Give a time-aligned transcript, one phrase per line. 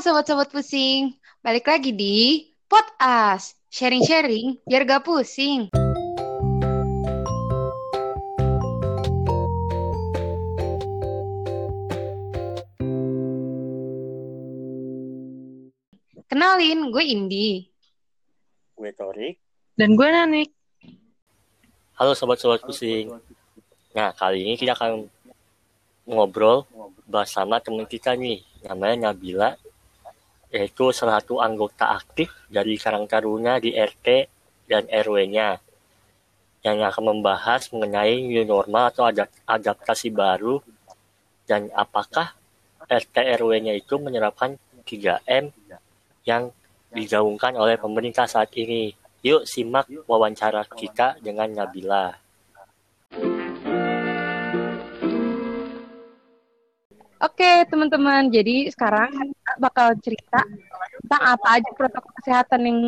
[0.00, 1.12] sobat-sobat pusing,
[1.44, 5.68] balik lagi di Pot As, sharing-sharing biar gak pusing.
[16.32, 17.68] Kenalin, gue Indi.
[18.72, 19.36] Gue Torik.
[19.76, 20.48] Dan gue Nanik.
[22.00, 23.20] Halo sobat-sobat pusing.
[23.92, 25.04] Nah, kali ini kita akan
[26.08, 26.64] ngobrol
[27.04, 29.60] bersama teman kita nih, namanya Nabila,
[30.50, 34.06] yaitu salah satu anggota aktif dari Karang Taruna di RT
[34.66, 35.58] dan RW-nya,
[36.60, 39.08] yang akan membahas mengenai new normal atau
[39.48, 40.60] adaptasi baru,
[41.48, 42.36] dan apakah
[42.84, 45.54] RT RW-nya itu menerapkan 3M
[46.28, 46.52] yang
[46.92, 48.92] digaungkan oleh pemerintah saat ini.
[49.24, 52.19] Yuk simak wawancara kita dengan Nabila.
[57.20, 60.40] Oke teman-teman, jadi sekarang bakal cerita
[61.04, 62.78] tentang apa aja protokol kesehatan yang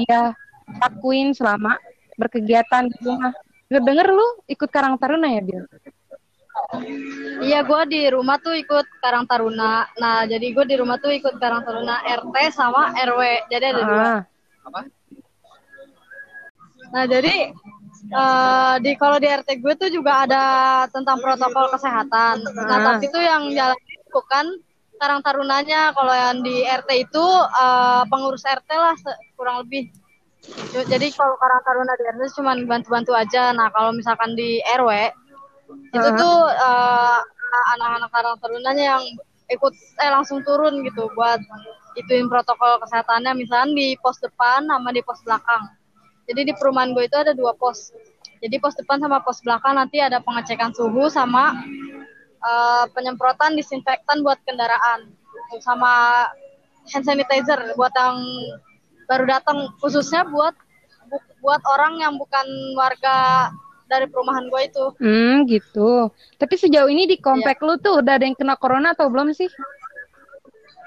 [0.00, 0.32] dia
[0.80, 1.76] lakuin selama
[2.16, 3.36] berkegiatan di rumah.
[3.68, 5.68] Denger-denger lu ikut Karang Taruna ya, Bil?
[7.44, 9.84] Iya, gue di rumah tuh ikut Karang Taruna.
[10.00, 13.20] Nah, jadi gue di rumah tuh ikut Karang Taruna RT sama RW.
[13.52, 14.04] Jadi ada dua.
[14.72, 14.84] Ah,
[16.86, 17.50] Nah, jadi
[18.08, 20.44] eh, di kalau di RT gue tuh juga ada
[20.88, 22.42] tentang protokol kesehatan.
[22.44, 22.82] Nah, Ah.
[22.94, 24.46] tapi tuh yang jalan bukan
[24.96, 25.92] Karang Tarunanya.
[25.92, 28.94] Kalau yang di RT itu eh, pengurus RT lah
[29.34, 29.90] kurang lebih.
[30.72, 33.50] Jadi kalau Karang Taruna di RT cuma bantu-bantu aja.
[33.50, 34.90] Nah, kalau misalkan di RW
[35.92, 36.16] itu Ah.
[36.16, 37.18] tuh eh,
[37.74, 39.04] anak-anak Karang Tarunanya yang
[39.46, 41.38] ikut eh langsung turun gitu buat
[41.94, 45.70] ituin protokol kesehatannya misalnya di pos depan sama di pos belakang.
[46.26, 47.94] Jadi di perumahan gue itu ada dua pos.
[48.42, 51.54] Jadi pos depan sama pos belakang nanti ada pengecekan suhu sama
[52.42, 55.10] eh, penyemprotan disinfektan buat kendaraan
[55.62, 56.26] sama
[56.90, 58.18] hand sanitizer buat yang
[59.06, 60.54] baru datang khususnya buat
[61.06, 63.48] bu- buat orang yang bukan warga
[63.86, 64.84] dari perumahan gue itu.
[64.98, 66.10] hmm, gitu.
[66.42, 69.46] Tapi sejauh ini di komplek lu tuh udah ada yang kena corona atau belum sih?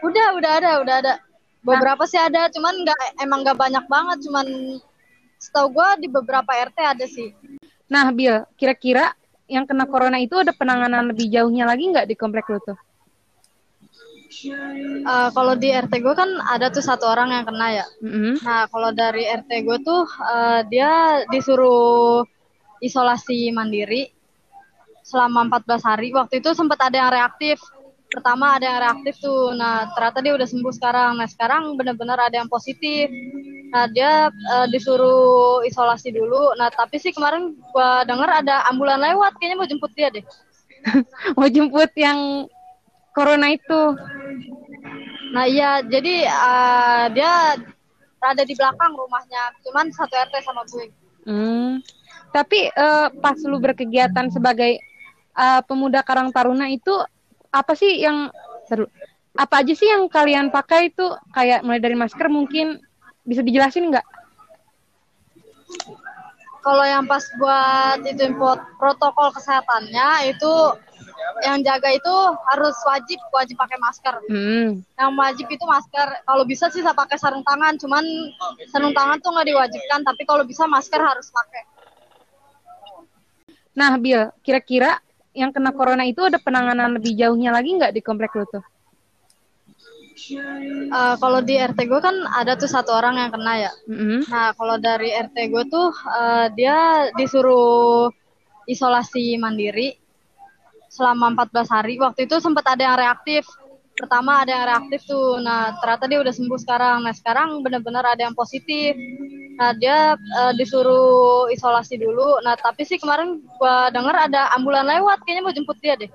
[0.00, 1.14] Udah, udah ada, udah ada.
[1.60, 4.46] Beberapa sih ada, cuman nggak emang nggak banyak banget, cuman
[5.38, 7.32] setahu gue di beberapa RT ada sih.
[7.86, 9.14] Nah, Bil, kira-kira
[9.46, 12.78] yang kena corona itu ada penanganan lebih jauhnya lagi nggak di komplek lu tuh?
[14.44, 17.86] Eh, kalau di RT gue kan ada tuh satu orang yang kena ya.
[18.02, 18.42] Mm-mm.
[18.42, 22.26] Nah, kalau dari RT gue tuh eh, dia disuruh
[22.82, 24.12] isolasi mandiri
[25.06, 26.08] selama 14 hari.
[26.12, 27.62] Waktu itu sempat ada yang reaktif.
[28.06, 29.54] Pertama ada yang reaktif tuh.
[29.54, 31.10] Nah, ternyata dia udah sembuh sekarang.
[31.16, 33.08] Nah, sekarang benar-benar ada yang positif.
[33.76, 36.56] Nah, dia eh, disuruh isolasi dulu.
[36.56, 40.24] Nah, tapi sih kemarin gua denger ada ambulan lewat, kayaknya mau jemput dia deh.
[41.36, 42.48] Mau jemput yang
[43.12, 43.82] corona itu.
[45.36, 47.60] Nah, iya, jadi eh, dia
[48.24, 49.60] ada di belakang rumahnya.
[49.60, 50.88] Cuman satu RT sama gue.
[51.28, 51.84] Hmm.
[52.32, 54.80] Tapi eh, pas lu berkegiatan sebagai
[55.36, 56.96] eh, pemuda Karang Taruna itu
[57.52, 58.32] apa sih yang
[58.64, 58.88] seru?
[59.36, 61.04] Apa aja sih yang kalian pakai itu
[61.34, 62.80] kayak mulai dari masker mungkin
[63.26, 64.06] bisa dijelasin nggak?
[66.66, 68.26] kalau yang pas buat itu
[68.74, 70.52] protokol kesehatannya itu
[71.46, 72.14] yang jaga itu
[72.50, 74.14] harus wajib wajib pakai masker.
[74.26, 74.82] Hmm.
[74.98, 76.08] Yang wajib itu masker.
[76.26, 78.02] Kalau bisa sih saya pakai sarung tangan, cuman
[78.74, 80.00] sarung tangan tuh nggak diwajibkan.
[80.02, 81.62] Tapi kalau bisa masker harus pakai.
[83.76, 84.98] Nah, Bil, kira-kira
[85.36, 88.64] yang kena corona itu ada penanganan lebih jauhnya lagi nggak di komplek lu tuh?
[90.16, 93.72] Eh, kalau di RT gue kan ada tuh satu orang yang kena ya.
[93.84, 94.24] Mm-mm.
[94.32, 98.08] Nah kalau dari RT gue tuh eh, dia disuruh
[98.64, 100.00] isolasi mandiri
[100.88, 101.94] selama 14 hari.
[102.00, 103.44] Waktu itu sempat ada yang reaktif.
[103.96, 105.36] Pertama ada yang reaktif tuh.
[105.44, 107.04] Nah ternyata dia udah sembuh sekarang.
[107.04, 108.96] Nah sekarang benar-benar ada yang positif.
[109.60, 112.40] Nah dia eh, disuruh isolasi dulu.
[112.40, 115.20] Nah tapi sih kemarin gua denger ada ambulan lewat.
[115.28, 116.08] Kayaknya mau jemput dia deh.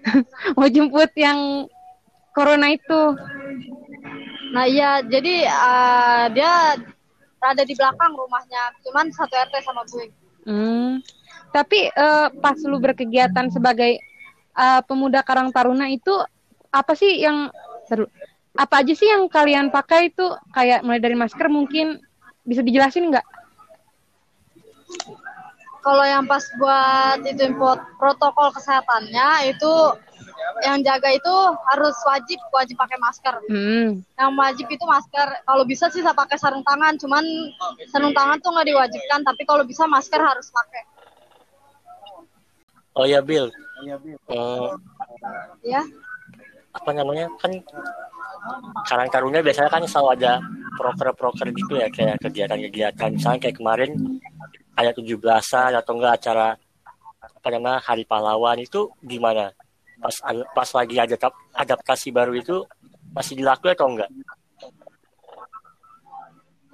[0.56, 1.68] Mau jemput yang
[2.32, 3.02] corona itu.
[4.50, 6.76] Nah iya jadi eh, dia
[7.40, 8.76] ada di belakang rumahnya.
[8.84, 10.06] Cuman satu RT sama gue.
[10.44, 11.00] Hmm.
[11.50, 13.98] Tapi eh, pas lu berkegiatan sebagai
[14.54, 16.12] eh, pemuda Karang Taruna itu
[16.70, 17.50] apa sih yang
[17.86, 18.06] seru?
[18.54, 22.02] Apa aja sih yang kalian pakai itu kayak mulai dari masker mungkin
[22.42, 23.26] bisa dijelasin nggak?
[25.80, 29.72] kalau yang pas buat itu import protokol kesehatannya itu
[30.64, 31.34] yang jaga itu
[31.72, 33.34] harus wajib wajib pakai masker.
[33.48, 34.02] Hmm.
[34.18, 35.28] Yang wajib itu masker.
[35.42, 37.24] Kalau bisa sih saya pakai sarung tangan, cuman
[37.88, 39.20] sarung tangan tuh nggak diwajibkan.
[39.22, 40.82] Tapi kalau bisa masker harus pakai.
[42.94, 43.48] Oh ya Bill,
[44.30, 44.68] Eh,
[45.64, 45.80] Ya.
[46.70, 47.50] apa namanya kan
[48.86, 50.32] Karang Taruna biasanya kan selalu ada
[50.78, 53.90] proker-proker gitu ya kayak kegiatan-kegiatan misalnya kayak kemarin
[54.78, 56.56] ada tujuh belasan atau enggak acara
[57.20, 59.52] apa namanya Hari Pahlawan itu gimana?
[60.00, 60.16] Pas
[60.56, 61.16] pas lagi ada
[61.52, 62.64] adaptasi baru itu
[63.12, 64.10] masih dilakukan atau enggak?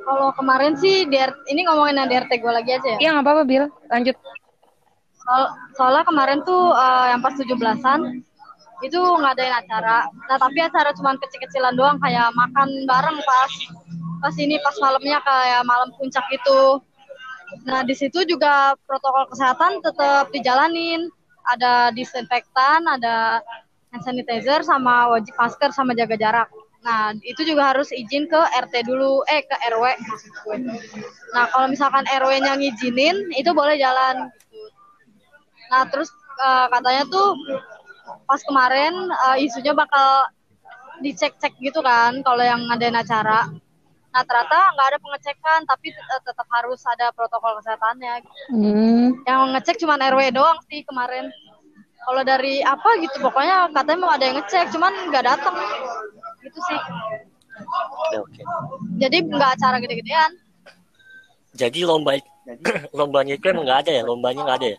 [0.00, 1.16] Kalau kemarin sih di
[1.52, 2.98] ini ngomongin di RT gue lagi aja ya.
[2.98, 4.16] Iya nggak apa-apa Bil, lanjut.
[5.20, 5.42] Soal,
[5.76, 8.24] soalnya kemarin tuh uh, yang pas 17-an
[8.80, 10.08] itu ngadain acara.
[10.08, 13.52] Nah tapi acara cuma kecil-kecilan doang kayak makan bareng pas
[14.20, 16.80] pas ini pas malamnya kayak malam puncak itu.
[17.68, 21.12] Nah di situ juga protokol kesehatan tetap dijalanin.
[21.50, 23.42] Ada disinfektan, ada
[23.90, 26.48] hand sanitizer, sama wajib masker sama jaga jarak.
[26.80, 29.84] Nah, itu juga harus izin ke RT dulu, eh ke RW.
[31.36, 34.32] Nah, kalau misalkan RW-nya ngizinin, itu boleh jalan.
[35.70, 36.08] Nah, terus
[36.40, 37.36] uh, katanya tuh
[38.24, 40.26] pas kemarin uh, isunya bakal
[41.04, 43.48] dicek-cek gitu kan kalau yang ngadain acara.
[44.10, 48.14] Nah, ternyata nggak ada pengecekan, tapi uh, tetap harus ada protokol kesehatannya.
[48.50, 49.06] Hmm.
[49.22, 51.30] Yang ngecek cuma RW doang sih kemarin.
[52.00, 55.54] Kalau dari apa gitu, pokoknya katanya mau ada yang ngecek, cuman nggak datang
[56.40, 56.80] gitu sih
[57.60, 58.42] oke, oke.
[58.96, 60.30] jadi nggak acara gede-gedean
[61.54, 62.16] jadi lomba
[62.98, 64.78] lombanya itu emang nggak ada ya lombanya nggak ada ya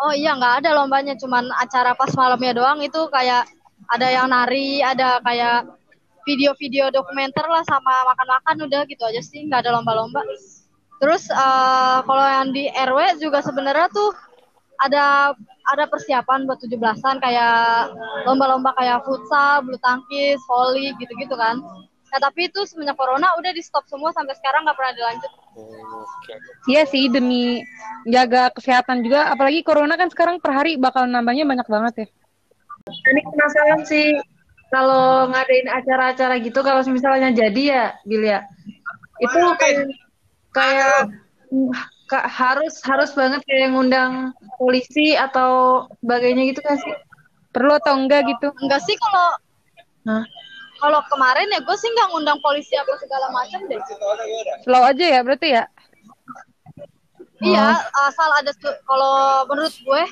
[0.00, 3.44] oh iya nggak ada lombanya cuman acara pas malamnya doang itu kayak
[3.90, 5.68] ada yang nari ada kayak
[6.26, 10.20] video-video dokumenter lah sama makan-makan udah gitu aja sih nggak ada lomba-lomba
[11.00, 14.12] terus uh, kalau yang di RW juga sebenarnya tuh
[14.80, 15.36] ada
[15.68, 17.92] ada persiapan buat 17-an kayak
[18.24, 21.60] lomba-lomba kayak futsal, bulu tangkis, volley gitu-gitu kan.
[22.10, 25.32] Nah tapi itu semenjak corona udah di stop semua sampai sekarang nggak pernah dilanjut.
[26.66, 27.62] Iya sih demi
[28.08, 32.06] jaga kesehatan juga, apalagi corona kan sekarang per hari bakal nambahnya banyak banget ya.
[32.90, 34.16] Ini penasaran sih
[34.70, 38.46] kalau ngadain acara-acara gitu kalau misalnya jadi ya Bil ya
[39.20, 39.90] itu kayak
[40.54, 41.10] kayak
[42.10, 46.94] Kak, harus harus banget kayak ngundang polisi atau sebagainya gitu kan sih?
[47.54, 48.50] Perlu atau enggak gitu?
[48.58, 49.30] Enggak sih kalau
[50.02, 50.26] nah.
[50.80, 53.78] Kalau kemarin ya gue sih nggak ngundang polisi apa segala macam deh.
[54.66, 55.64] Slow aja ya berarti ya?
[57.40, 58.08] Iya, oh.
[58.10, 58.52] asal ada
[58.84, 60.02] kalau menurut gue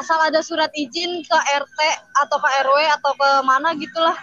[0.00, 1.80] asal ada surat izin ke RT
[2.26, 4.16] atau ke RW atau ke mana gitulah.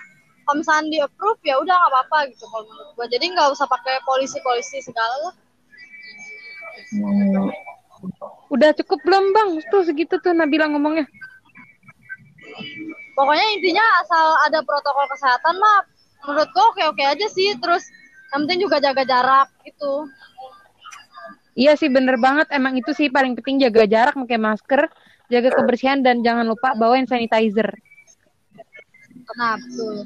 [0.43, 3.07] Kalau misalnya di approve ya udah nggak apa-apa gitu kalau menurut gue.
[3.15, 5.35] Jadi nggak usah pakai polisi-polisi segala lah.
[6.93, 7.47] Hmm.
[8.51, 9.49] Udah cukup belum bang?
[9.71, 11.07] Tuh segitu tuh Nabila ngomongnya.
[13.15, 15.79] Pokoknya intinya asal ada protokol kesehatan mah
[16.27, 17.55] menurut gue oke-oke aja sih.
[17.55, 17.87] Terus
[18.35, 20.11] yang penting juga jaga jarak gitu.
[21.53, 22.49] Iya sih bener banget.
[22.51, 24.81] Emang itu sih paling penting jaga jarak, pakai masker,
[25.33, 27.73] jaga kebersihan dan jangan lupa bawain sanitizer.
[29.33, 30.05] Nah betul.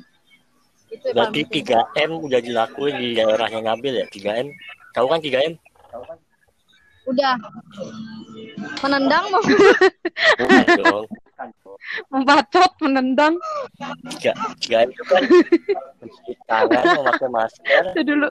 [0.87, 4.47] Itu Berarti 3M udah dilakuin di daerahnya Nabil ya 3M.
[4.95, 5.59] Tahu kan 3M?
[5.91, 6.17] Tahu kan?
[7.07, 7.35] udah
[8.83, 9.43] menendang mau
[12.11, 13.39] membacot menendang
[14.11, 15.23] tiga tiga itu kan
[16.03, 18.27] mencuci tangan memakai masker itu dulu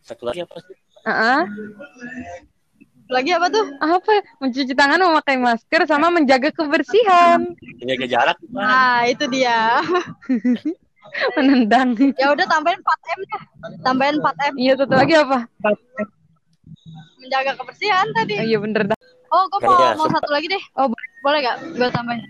[0.00, 1.40] satu lagi apa sih uh -uh.
[3.06, 4.12] Lagi apa tuh apa
[4.42, 9.78] mencuci tangan memakai masker sama menjaga kebersihan menjaga jarak nah itu dia
[11.38, 13.40] menendang ya udah tambahin 4 m ya
[13.86, 15.46] tambahin 4 m iya satu lagi apa
[17.26, 18.38] menjaga kebersihan tadi.
[18.38, 18.98] Oh, iya bener dah.
[19.34, 20.62] Oh, gue mau ya, mau satu lagi deh.
[20.78, 20.86] Oh,
[21.26, 21.58] boleh gak?
[21.74, 22.22] Gue tambahin.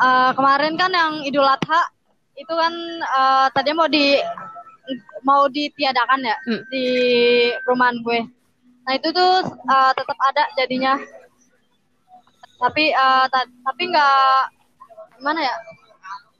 [0.00, 1.92] Uh, kemarin kan yang Idul Adha
[2.32, 2.72] itu kan
[3.04, 4.16] uh, tadi mau di
[5.20, 6.60] mau ditiadakan ya hmm.
[6.72, 6.84] di
[7.60, 8.18] perumahan gue.
[8.86, 10.96] Nah itu tuh uh, tetap ada jadinya.
[12.60, 13.26] Tapi uh,
[13.64, 14.40] tapi nggak
[15.20, 15.56] gimana ya?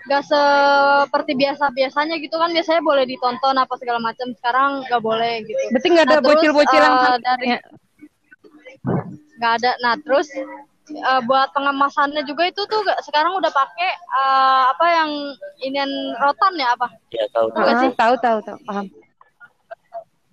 [0.09, 5.44] Gak seperti biasa biasanya gitu kan biasanya boleh ditonton apa segala macam sekarang nggak boleh
[5.44, 5.61] gitu.
[5.76, 7.49] Berarti nggak ada nah, bocil-bocilan uh, dari
[9.37, 9.70] nggak ada.
[9.85, 10.28] Nah terus
[11.04, 15.11] uh, buat pengemasannya juga itu tuh sekarang udah pakai uh, apa yang
[15.68, 16.88] inian rotan ya apa?
[17.12, 17.64] Iya tahu tahu.
[17.68, 18.87] Uh, tahu tahu tahu paham.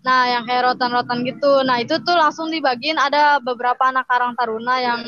[0.05, 1.65] Nah, yang kayak rotan-rotan gitu.
[1.65, 2.95] Nah, itu tuh langsung dibagiin.
[3.01, 5.01] Ada beberapa anak karang taruna yang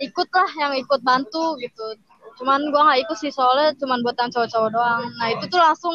[0.00, 1.96] ikut lah, yang ikut bantu gitu.
[2.40, 5.02] Cuman gue nggak ikut sih soalnya cuman buat yang cowok-cowok doang.
[5.20, 5.92] Nah itu tuh langsung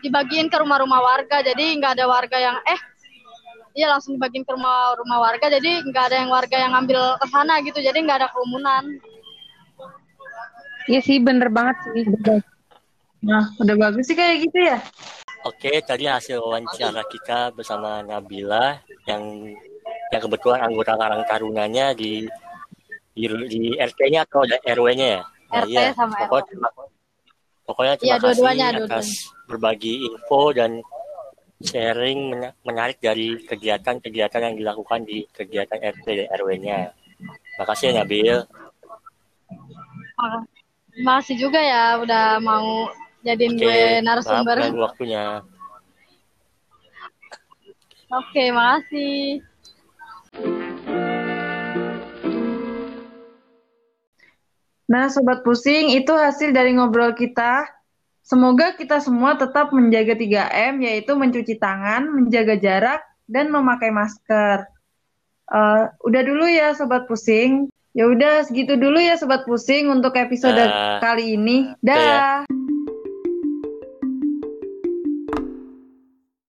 [0.00, 1.44] dibagiin ke rumah-rumah warga.
[1.44, 2.80] Jadi nggak ada warga yang eh
[3.76, 5.52] iya langsung dibagiin ke rumah-rumah warga.
[5.52, 7.84] Jadi nggak ada yang warga yang ngambil ke sana gitu.
[7.84, 8.84] Jadi nggak ada kerumunan.
[10.88, 12.04] Iya sih bener banget sih.
[13.20, 14.80] Nah udah bagus sih kayak gitu ya
[15.46, 19.54] Oke, tadi hasil wawancara kita bersama Nabila yang
[20.10, 22.26] yang kebetulan anggota Karang Tarunanya di
[23.14, 25.22] di, di RT-nya atau RW-nya ya?
[25.62, 25.94] RT iya.
[25.94, 26.42] sama RW.
[27.68, 29.06] Pokoknya terima Iya, kasih atas
[29.44, 30.80] berbagi info dan
[31.62, 36.78] sharing menarik dari kegiatan-kegiatan yang dilakukan di kegiatan RT dan RW-nya.
[37.58, 38.36] Makasih ya Nabil.
[40.94, 42.90] Terima kasih juga ya udah mau
[43.28, 44.56] jadiin Oke, gue maaf narasumber.
[44.64, 45.22] ganggu waktunya.
[48.08, 49.44] Oke, makasih.
[54.88, 57.68] Nah, sobat pusing, itu hasil dari ngobrol kita.
[58.24, 64.64] Semoga kita semua tetap menjaga 3M, yaitu mencuci tangan, menjaga jarak, dan memakai masker.
[65.48, 67.68] Eh, udah dulu ya, sobat pusing.
[67.92, 71.00] Ya udah, segitu dulu ya, sobat pusing untuk episode Dah.
[71.04, 71.72] kali ini.
[71.84, 72.16] Dah ya.
[72.48, 72.67] Dah.